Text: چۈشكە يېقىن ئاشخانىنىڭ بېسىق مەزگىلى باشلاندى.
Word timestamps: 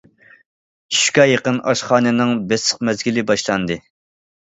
چۈشكە 0.95 1.27
يېقىن 1.33 1.61
ئاشخانىنىڭ 1.73 2.35
بېسىق 2.55 2.83
مەزگىلى 2.91 3.29
باشلاندى. 3.33 3.83